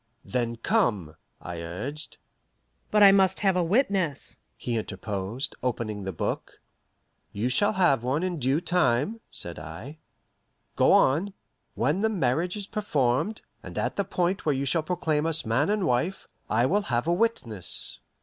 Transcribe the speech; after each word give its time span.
"Then 0.25 0.55
come," 0.55 1.15
I 1.39 1.61
urged. 1.61 2.17
"But 2.89 3.03
I 3.03 3.11
must 3.11 3.41
have 3.41 3.55
a 3.55 3.63
witness," 3.63 4.39
he 4.57 4.75
interposed, 4.75 5.55
opening 5.61 6.05
the 6.05 6.11
book. 6.11 6.59
"You 7.31 7.49
shall 7.49 7.73
have 7.73 8.01
one 8.01 8.23
in 8.23 8.39
due 8.39 8.61
time," 8.61 9.19
said 9.29 9.59
I. 9.59 9.99
"Go 10.75 10.91
on. 10.91 11.35
When 11.75 12.01
the 12.01 12.09
marriage 12.09 12.57
is 12.57 12.65
performed, 12.65 13.43
and 13.61 13.77
at 13.77 13.95
the 13.95 14.03
point 14.03 14.43
where 14.43 14.55
you 14.55 14.65
shall 14.65 14.81
proclaim 14.81 15.27
us 15.27 15.45
man 15.45 15.69
and 15.69 15.85
wife, 15.85 16.27
I 16.49 16.65
will 16.65 16.81
have 16.89 17.05
a 17.05 17.13
witness." 17.13 17.99